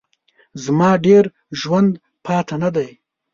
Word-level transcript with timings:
زما 0.63 0.91
ډېر 1.05 1.23
ژوند 1.59 1.91
پاته 2.25 2.55
نه 2.63 2.69
دی. 2.75 2.89